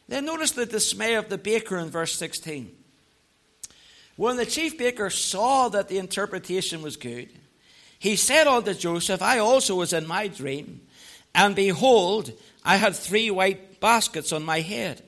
[0.08, 2.76] Then notice the dismay of the baker in verse 16.
[4.16, 7.30] When the chief baker saw that the interpretation was good,
[8.00, 10.80] he said unto Joseph, I also was in my dream,
[11.34, 12.32] and behold,
[12.64, 15.02] I had three white baskets on my head.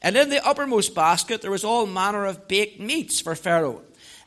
[0.00, 3.82] And in the uppermost basket there was all manner of baked meats for Pharaoh,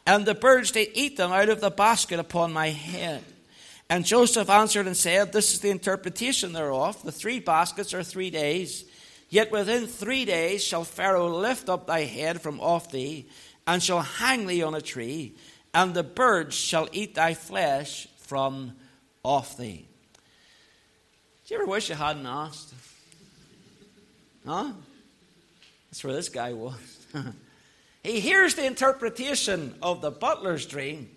[0.06, 3.24] and the birds did eat them out of the basket upon my head.
[3.89, 7.02] And Joseph answered and said, This is the interpretation thereof.
[7.04, 8.84] The three baskets are three days.
[9.30, 13.30] Yet within three days shall Pharaoh lift up thy head from off thee,
[13.65, 15.36] and shall hang thee on a tree,
[15.74, 18.74] and the birds shall eat thy flesh from
[19.24, 19.88] off thee.
[21.46, 22.74] Do you ever wish you hadn't asked?
[24.46, 24.72] Huh?
[25.90, 27.06] That's where this guy was.
[28.04, 31.10] he hears the interpretation of the butler's dream.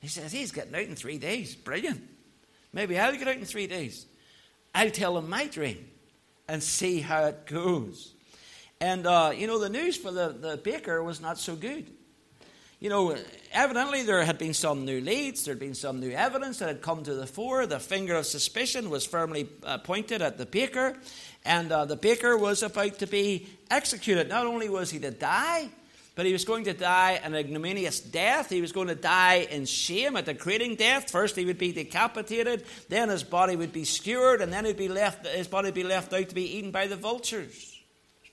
[0.00, 1.54] He says, He's getting out in three days.
[1.54, 2.02] Brilliant.
[2.72, 4.06] Maybe I'll get out in three days.
[4.74, 5.86] I'll tell him my dream
[6.48, 8.14] and see how it goes.
[8.80, 11.86] And, uh, you know, the news for the, the baker was not so good
[12.82, 13.16] you know,
[13.52, 16.82] evidently there had been some new leads, there had been some new evidence that had
[16.82, 17.64] come to the fore.
[17.64, 20.96] The finger of suspicion was firmly uh, pointed at the baker,
[21.44, 24.28] and uh, the baker was about to be executed.
[24.28, 25.68] Not only was he to die,
[26.16, 28.50] but he was going to die an ignominious death.
[28.50, 31.08] He was going to die in shame, a degrading death.
[31.08, 34.88] First, he would be decapitated, then his body would be skewered, and then he'd be
[34.88, 37.78] left, his body would be left out to be eaten by the vultures.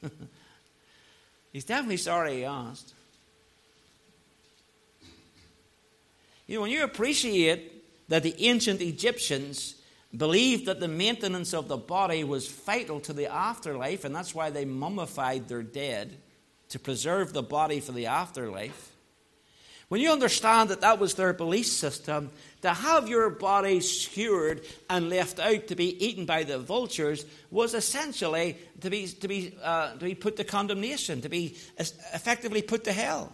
[1.54, 2.96] He's definitely sorry he asked.
[6.50, 9.76] You know, when you appreciate that the ancient Egyptians
[10.18, 14.50] believed that the maintenance of the body was vital to the afterlife, and that's why
[14.50, 16.18] they mummified their dead
[16.70, 18.96] to preserve the body for the afterlife.
[19.90, 22.32] When you understand that that was their belief system,
[22.64, 27.76] to have your body skewered and left out to be eaten by the vultures was
[27.76, 32.86] essentially to be, to be, uh, to be put to condemnation, to be effectively put
[32.86, 33.34] to hell.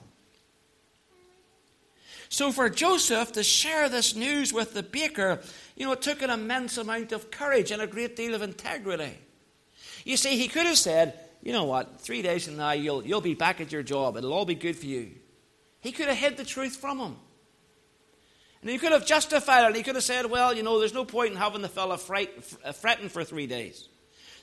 [2.30, 5.42] So for Joseph to share this news with the baker,
[5.76, 9.18] you know, it took an immense amount of courage and a great deal of integrity.
[10.04, 13.22] You see, he could have said, you know what, three days from now you'll, you'll
[13.22, 14.18] be back at your job.
[14.18, 15.12] It'll all be good for you.
[15.82, 17.16] He could have hid the truth from him.
[18.62, 19.76] And he could have justified it.
[19.76, 23.10] He could have said, well, you know, there's no point in having the fellow fretting
[23.10, 23.88] for three days.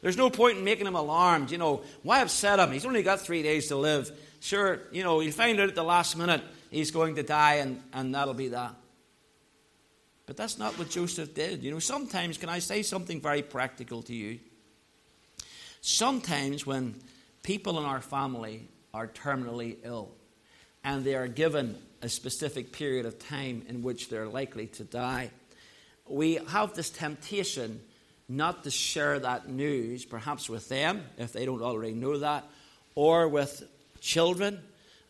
[0.01, 1.51] There's no point in making him alarmed.
[1.51, 2.71] You know, why upset him?
[2.71, 4.13] He's only got three days to live.
[4.39, 7.81] Sure, you know, he'll find out at the last minute he's going to die, and,
[7.93, 8.75] and that'll be that.
[10.27, 11.63] But that's not what Joseph did.
[11.63, 14.41] You know, sometimes, can I say something very practical to you?
[15.81, 16.95] Sometimes, when
[17.43, 20.11] people in our family are terminally ill
[20.85, 25.31] and they are given a specific period of time in which they're likely to die,
[26.09, 27.81] we have this temptation
[28.29, 32.45] not to share that news, perhaps with them, if they don't already know that,
[32.95, 33.63] or with
[34.01, 34.61] children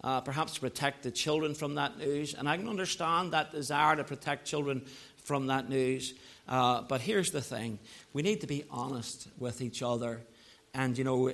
[0.05, 2.35] uh, perhaps to protect the children from that news.
[2.35, 4.83] And I can understand that desire to protect children
[5.25, 6.15] from that news.
[6.49, 7.79] Uh, but here's the thing
[8.13, 10.21] we need to be honest with each other.
[10.75, 11.33] And, you know,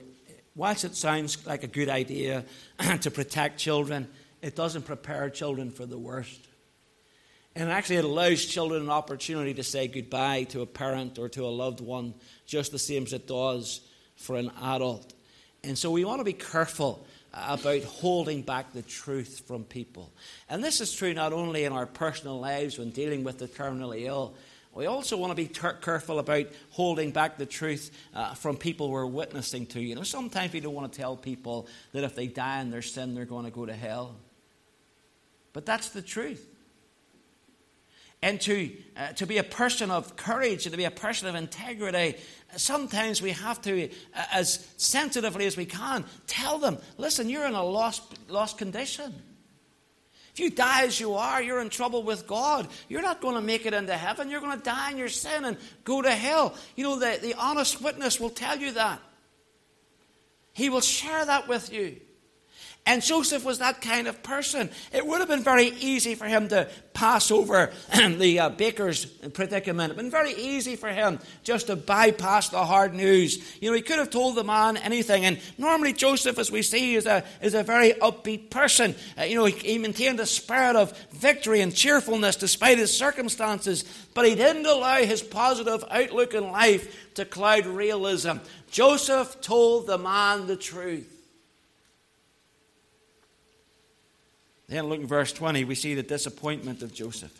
[0.54, 2.44] whilst it sounds like a good idea
[3.00, 4.08] to protect children,
[4.42, 6.46] it doesn't prepare children for the worst.
[7.56, 11.44] And actually, it allows children an opportunity to say goodbye to a parent or to
[11.44, 12.14] a loved one,
[12.46, 13.80] just the same as it does
[14.16, 15.12] for an adult.
[15.64, 20.12] And so we want to be careful about holding back the truth from people.
[20.48, 24.06] And this is true not only in our personal lives when dealing with the terminally
[24.06, 24.34] ill,
[24.74, 28.90] we also want to be ter- careful about holding back the truth uh, from people
[28.90, 29.80] we're witnessing to.
[29.80, 32.82] You know, sometimes we don't want to tell people that if they die in their
[32.82, 34.16] sin, they're going to go to hell.
[35.52, 36.46] But that's the truth
[38.22, 41.34] and to, uh, to be a person of courage and to be a person of
[41.34, 42.18] integrity,
[42.56, 47.54] sometimes we have to, uh, as sensitively as we can, tell them listen, you're in
[47.54, 49.14] a lost, lost condition.
[50.32, 52.68] If you die as you are, you're in trouble with God.
[52.88, 54.30] You're not going to make it into heaven.
[54.30, 56.54] You're going to die in your sin and go to hell.
[56.76, 59.00] You know, the, the honest witness will tell you that.
[60.52, 62.00] He will share that with you.
[62.88, 64.70] And Joseph was that kind of person.
[64.94, 69.92] It would have been very easy for him to pass over the uh, baker's predicament.
[69.92, 73.60] It would have been very easy for him just to bypass the hard news.
[73.60, 75.26] You know, he could have told the man anything.
[75.26, 78.94] And normally, Joseph, as we see, is a, is a very upbeat person.
[79.18, 83.84] Uh, you know, he, he maintained a spirit of victory and cheerfulness despite his circumstances.
[84.14, 88.38] But he didn't allow his positive outlook in life to cloud realism.
[88.70, 91.17] Joseph told the man the truth.
[94.68, 97.32] Then look in verse 20, we see the disappointment of Joseph.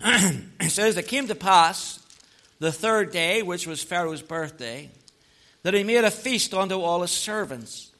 [0.00, 2.00] it says, It came to pass
[2.58, 4.90] the third day, which was Pharaoh's birthday,
[5.62, 7.90] that he made a feast unto all his servants.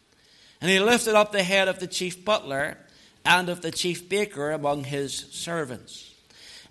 [0.61, 2.79] And he lifted up the head of the chief butler
[3.25, 6.11] and of the chief baker among his servants.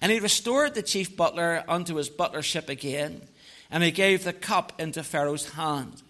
[0.01, 3.21] And he restored the chief butler unto his butlership again,
[3.69, 6.01] and he gave the cup into Pharaoh's hand.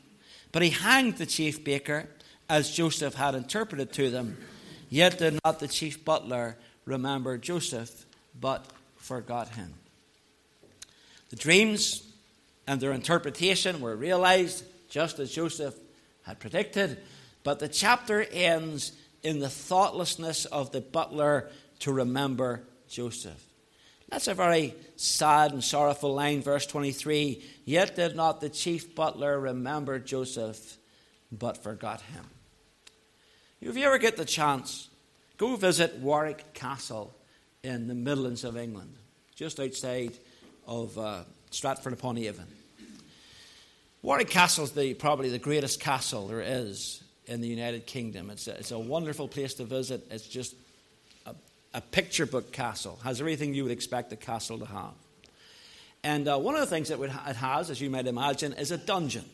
[0.54, 2.08] But he hanged the chief baker,
[2.50, 4.38] as Joseph had interpreted to them
[4.92, 8.06] Yet did not the chief butler remember Joseph,
[8.38, 8.66] but
[8.98, 9.74] forgot him.
[11.30, 12.04] The dreams
[12.68, 15.76] and their interpretation were realized just as Joseph
[16.24, 16.98] had predicted,
[17.46, 18.92] but the chapter ends
[19.24, 23.42] in the thoughtlessness of the butler to remember Joseph.
[24.10, 27.42] That's a very sad and sorrowful line, verse 23.
[27.64, 30.76] Yet did not the chief butler remember Joseph,
[31.32, 32.26] but forgot him.
[33.62, 34.90] If you ever get the chance,
[35.38, 37.14] go visit Warwick Castle
[37.64, 38.96] in the Midlands of England,
[39.36, 40.14] just outside
[40.66, 41.20] of uh,
[41.52, 42.48] Stratford upon Avon.
[44.02, 48.32] Warwick Castle is the, probably the greatest castle there is in the United Kingdom.
[48.32, 50.08] It's a, it's a wonderful place to visit.
[50.10, 50.56] It's just
[51.28, 51.36] a,
[51.76, 53.00] a, picture book castle.
[53.04, 54.96] Has everything you would expect a castle to have.
[56.04, 58.78] And uh, one of the things that it has, as you might imagine, is a
[58.78, 59.26] dungeon.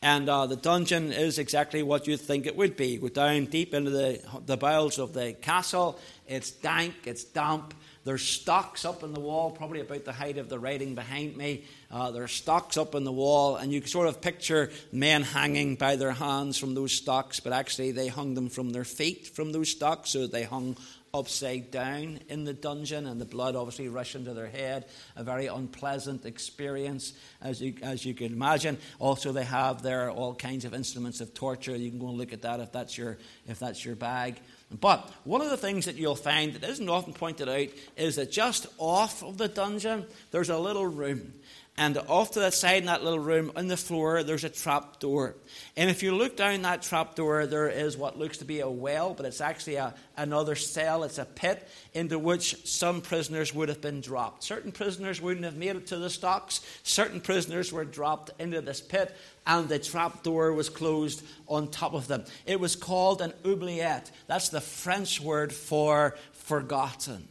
[0.00, 2.88] And uh, the dungeon is exactly what you'd think it would be.
[2.88, 5.98] You go down deep into the, the bowels of the castle.
[6.26, 7.74] It's dank, it's damp.
[8.04, 11.64] There's stocks up in the wall, probably about the height of the writing behind me.
[11.90, 15.74] Uh, there are stocks up in the wall, and you sort of picture men hanging
[15.74, 19.52] by their hands from those stocks, but actually they hung them from their feet from
[19.52, 20.76] those stocks, so they hung
[21.14, 24.86] upside down in the dungeon, and the blood obviously rushing to their head.
[25.16, 28.78] A very unpleasant experience, as you, as you can imagine.
[28.98, 31.74] Also, they have there all kinds of instruments of torture.
[31.76, 34.40] You can go and look at that if that's your, if that's your bag.
[34.70, 38.30] But one of the things that you'll find that isn't often pointed out is that
[38.30, 41.32] just off of the dungeon, there's a little room.
[41.78, 44.98] And off to the side in that little room, on the floor, there's a trap
[44.98, 45.36] door.
[45.76, 48.68] And if you look down that trap door, there is what looks to be a
[48.68, 51.04] well, but it's actually a, another cell.
[51.04, 54.42] It's a pit into which some prisoners would have been dropped.
[54.42, 56.62] Certain prisoners wouldn't have made it to the stocks.
[56.82, 59.16] Certain prisoners were dropped into this pit,
[59.46, 62.24] and the trap door was closed on top of them.
[62.44, 64.10] It was called an oubliette.
[64.26, 67.28] That's the French word for forgotten.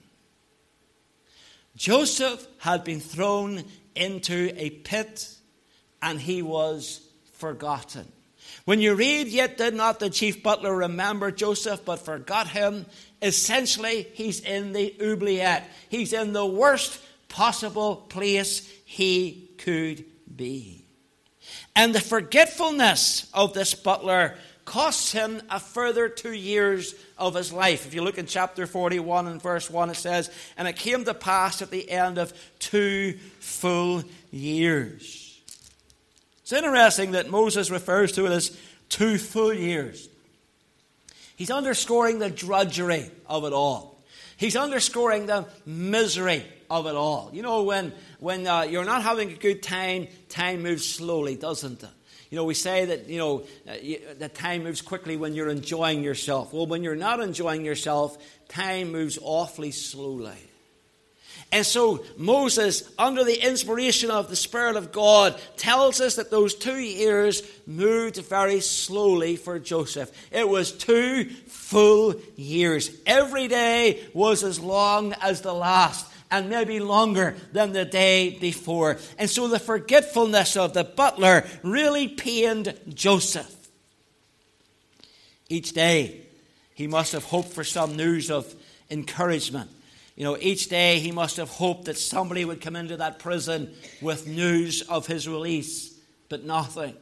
[1.75, 3.63] Joseph had been thrown
[3.97, 5.29] into a pit
[6.01, 7.01] and he was
[7.33, 8.11] forgotten.
[8.65, 12.85] When you read, Yet did not the chief butler remember Joseph, but forgot him,
[13.21, 15.69] essentially, he's in the oubliette.
[15.89, 20.85] He's in the worst possible place he could be.
[21.75, 24.35] And the forgetfulness of this butler
[24.68, 27.88] costs him a further two years of his life.
[27.88, 31.13] If you look in chapter 41 and verse 1, it says, And it came to
[31.13, 35.39] pass at the end of two full years.
[36.41, 38.57] It's interesting that Moses refers to it as
[38.89, 40.09] two full years.
[41.38, 44.03] He's underscoring the drudgery of it all.
[44.36, 47.30] He's underscoring the misery of it all.
[47.32, 51.84] You know, when, when uh, you're not having a good time, time moves slowly, doesn't
[51.84, 51.89] it?
[52.30, 53.75] You know, we say that, you know, uh,
[54.19, 56.53] that time moves quickly when you're enjoying yourself.
[56.53, 58.17] Well, when you're not enjoying yourself,
[58.49, 60.38] time moves awfully slowly.
[61.51, 66.53] And so Moses, under the inspiration of the Spirit of God, tells us that those
[66.53, 70.11] two years moved very slowly for Joseph.
[70.32, 72.91] It was two full years.
[73.05, 78.97] Every day was as long as the last and maybe longer than the day before.
[79.17, 83.53] And so the forgetfulness of the butler really pained Joseph.
[85.49, 86.21] Each day,
[86.73, 88.53] he must have hoped for some news of
[88.89, 89.71] encouragement.
[90.15, 93.73] You know, each day he must have hoped that somebody would come into that prison
[94.01, 95.93] with news of his release,
[96.28, 96.95] but nothing.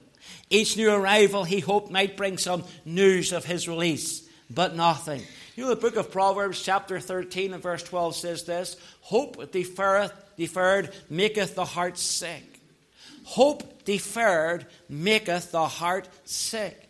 [0.49, 5.23] Each new arrival he hoped might bring some news of his release, but nothing.
[5.55, 10.11] You know, the book of Proverbs, chapter 13 and verse 12 says this Hope deferred,
[10.37, 12.43] deferred maketh the heart sick.
[13.23, 16.84] Hope deferred maketh the heart sick.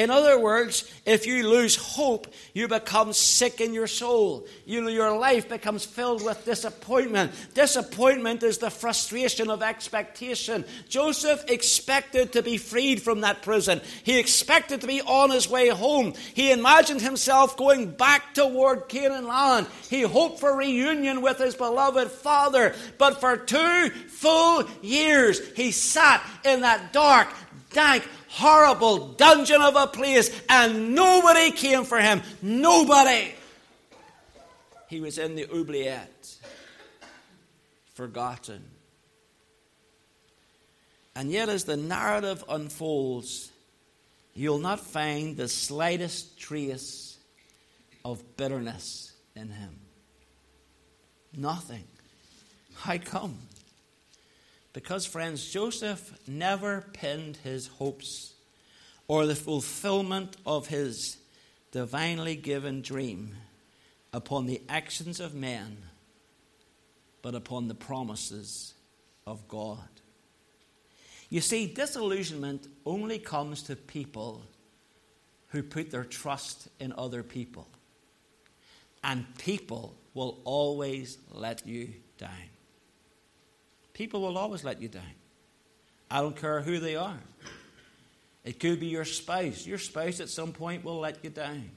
[0.00, 4.46] In other words, if you lose hope, you become sick in your soul.
[4.64, 7.32] You, know, your life becomes filled with disappointment.
[7.52, 10.64] Disappointment is the frustration of expectation.
[10.88, 13.82] Joseph expected to be freed from that prison.
[14.02, 16.14] He expected to be on his way home.
[16.32, 19.66] He imagined himself going back toward Canaan land.
[19.90, 22.74] He hoped for reunion with his beloved father.
[22.96, 27.28] But for two full years, he sat in that dark,
[27.74, 32.22] dank, horrible dungeon of a place, and nobody came for him.
[32.40, 33.34] Nobody.
[34.88, 36.36] He was in the oubliette,
[37.94, 38.64] forgotten.
[41.14, 43.50] And yet, as the narrative unfolds,
[44.32, 47.18] you'll not find the slightest trace
[48.04, 49.80] of bitterness in him.
[51.36, 51.84] Nothing.
[52.74, 53.38] How come?
[54.72, 58.34] Because, friends, Joseph never pinned his hopes
[59.08, 61.16] or the fulfillment of his
[61.72, 63.34] divinely given dream
[64.12, 65.78] upon the actions of men,
[67.22, 68.74] but upon the promises
[69.26, 69.88] of God.
[71.28, 74.42] You see, disillusionment only comes to people
[75.48, 77.68] who put their trust in other people.
[79.02, 82.30] And people will always let you down.
[84.00, 85.12] People will always let you down.
[86.10, 87.18] I don't care who they are.
[88.46, 89.66] It could be your spouse.
[89.66, 91.70] Your spouse at some point will let you down.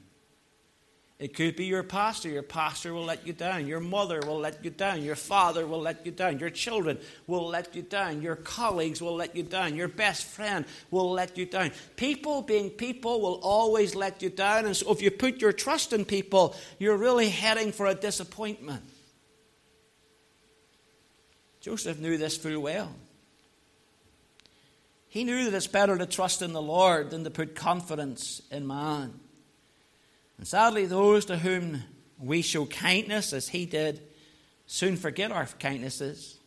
[1.20, 2.30] It could be your pastor.
[2.30, 3.68] Your pastor will let you down.
[3.68, 5.04] Your mother will let you down.
[5.04, 6.40] Your father will let you down.
[6.40, 6.98] Your children
[7.28, 8.22] will let you down.
[8.22, 9.76] Your colleagues will let you down.
[9.76, 11.72] Your best friend will let you down.
[11.98, 14.66] People, being people, will always let you down.
[14.66, 18.82] And so if you put your trust in people, you're really heading for a disappointment.
[21.64, 22.94] Joseph knew this full well.
[25.08, 28.68] He knew that it's better to trust in the Lord than to put confidence in
[28.68, 29.18] man.
[30.38, 31.82] And sadly, those to whom
[32.20, 34.02] we show kindness, as he did,
[34.66, 36.38] soon forget our kindnesses.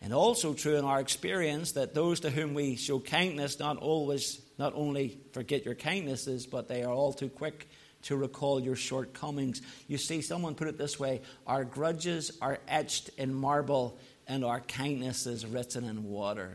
[0.00, 4.40] And also true in our experience that those to whom we show kindness not always
[4.56, 7.68] not only forget your kindnesses, but they are all too quick
[8.02, 9.62] to recall your shortcomings.
[9.86, 14.60] You see, someone put it this way our grudges are etched in marble, and our
[14.60, 16.52] kindness is written in water.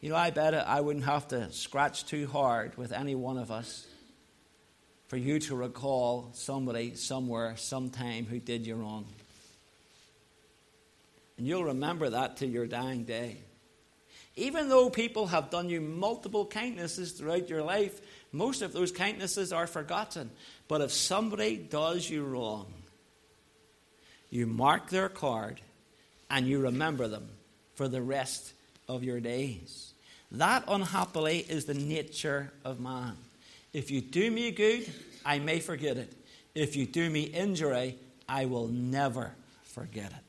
[0.00, 3.50] You know, I bet I wouldn't have to scratch too hard with any one of
[3.50, 3.86] us
[5.08, 9.06] for you to recall somebody somewhere, sometime who did you wrong.
[11.38, 13.38] And you'll remember that till your dying day.
[14.36, 18.00] Even though people have done you multiple kindnesses throughout your life,
[18.32, 20.30] most of those kindnesses are forgotten.
[20.68, 22.66] But if somebody does you wrong,
[24.28, 25.62] you mark their card
[26.28, 27.28] and you remember them
[27.74, 28.52] for the rest
[28.88, 29.94] of your days.
[30.32, 33.16] That, unhappily, is the nature of man.
[33.72, 34.90] If you do me good,
[35.24, 36.12] I may forget it.
[36.54, 37.96] If you do me injury,
[38.28, 39.32] I will never
[39.62, 40.24] forget it.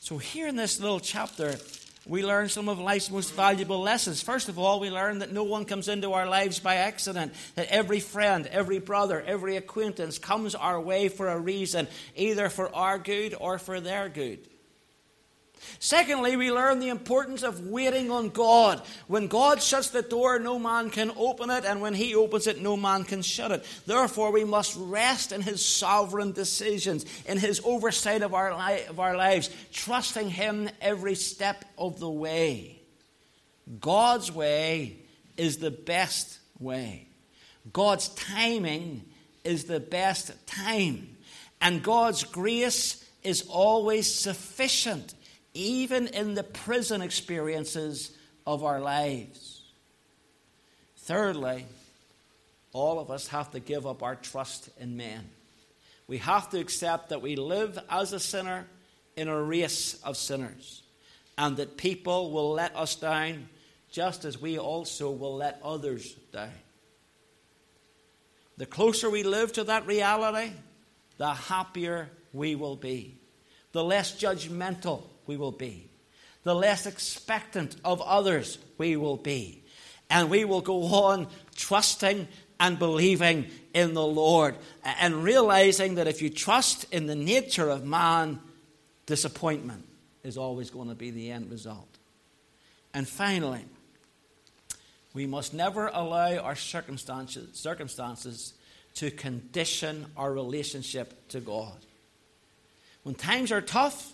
[0.00, 1.56] So, here in this little chapter,
[2.08, 4.22] we learn some of life's most valuable lessons.
[4.22, 7.68] First of all, we learn that no one comes into our lives by accident, that
[7.68, 11.86] every friend, every brother, every acquaintance comes our way for a reason,
[12.16, 14.40] either for our good or for their good.
[15.78, 18.82] Secondly, we learn the importance of waiting on God.
[19.06, 22.60] When God shuts the door, no man can open it, and when He opens it,
[22.60, 23.64] no man can shut it.
[23.86, 29.00] Therefore, we must rest in His sovereign decisions, in His oversight of our, li- of
[29.00, 32.80] our lives, trusting Him every step of the way.
[33.80, 34.96] God's way
[35.36, 37.08] is the best way.
[37.72, 39.04] God's timing
[39.44, 41.16] is the best time.
[41.60, 45.14] And God's grace is always sufficient
[45.58, 49.62] even in the prison experiences of our lives.
[50.98, 51.66] Thirdly,
[52.72, 55.28] all of us have to give up our trust in men.
[56.06, 58.66] We have to accept that we live as a sinner
[59.16, 60.82] in a race of sinners,
[61.36, 63.48] and that people will let us down
[63.90, 66.52] just as we also will let others down.
[68.58, 70.52] The closer we live to that reality,
[71.16, 73.16] the happier we will be,
[73.72, 75.88] the less judgmental we will be.
[76.42, 79.62] The less expectant of others we will be.
[80.10, 82.26] And we will go on trusting
[82.58, 87.84] and believing in the Lord and realizing that if you trust in the nature of
[87.84, 88.40] man,
[89.06, 89.86] disappointment
[90.24, 91.86] is always going to be the end result.
[92.94, 93.64] And finally,
[95.14, 98.54] we must never allow our circumstances, circumstances
[98.94, 101.76] to condition our relationship to God.
[103.04, 104.12] When times are tough,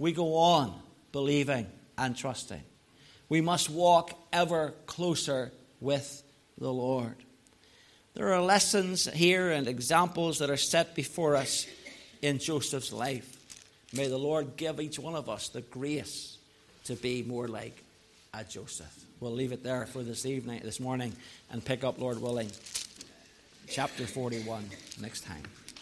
[0.00, 0.72] we go on
[1.12, 1.66] believing
[1.98, 2.62] and trusting.
[3.28, 6.22] We must walk ever closer with
[6.58, 7.14] the Lord.
[8.14, 11.66] There are lessons here and examples that are set before us
[12.22, 13.36] in Joseph's life.
[13.92, 16.38] May the Lord give each one of us the grace
[16.84, 17.84] to be more like
[18.32, 19.04] a Joseph.
[19.20, 21.12] We'll leave it there for this evening, this morning,
[21.50, 22.50] and pick up, Lord willing,
[23.68, 24.64] chapter 41
[24.98, 25.42] next time.